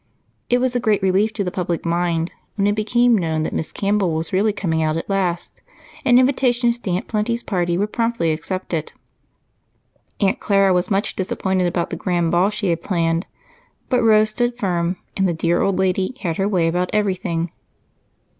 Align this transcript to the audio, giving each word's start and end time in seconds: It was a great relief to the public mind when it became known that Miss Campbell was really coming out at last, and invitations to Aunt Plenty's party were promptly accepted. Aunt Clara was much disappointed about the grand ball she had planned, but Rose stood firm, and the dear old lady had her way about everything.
It 0.49 0.57
was 0.59 0.75
a 0.75 0.79
great 0.79 1.03
relief 1.03 1.31
to 1.33 1.43
the 1.43 1.51
public 1.51 1.85
mind 1.85 2.31
when 2.55 2.65
it 2.65 2.73
became 2.73 3.15
known 3.15 3.43
that 3.43 3.53
Miss 3.53 3.71
Campbell 3.71 4.15
was 4.15 4.33
really 4.33 4.51
coming 4.51 4.81
out 4.81 4.97
at 4.97 5.07
last, 5.07 5.61
and 6.03 6.17
invitations 6.17 6.79
to 6.79 6.89
Aunt 6.89 7.07
Plenty's 7.07 7.43
party 7.43 7.77
were 7.77 7.85
promptly 7.85 8.31
accepted. 8.31 8.93
Aunt 10.19 10.39
Clara 10.39 10.73
was 10.73 10.89
much 10.89 11.15
disappointed 11.15 11.67
about 11.67 11.91
the 11.91 11.97
grand 11.97 12.31
ball 12.31 12.49
she 12.49 12.69
had 12.71 12.81
planned, 12.81 13.27
but 13.89 14.01
Rose 14.01 14.31
stood 14.31 14.57
firm, 14.57 14.97
and 15.15 15.27
the 15.27 15.33
dear 15.33 15.61
old 15.61 15.77
lady 15.77 16.17
had 16.21 16.37
her 16.37 16.47
way 16.49 16.67
about 16.67 16.89
everything. 16.93 17.51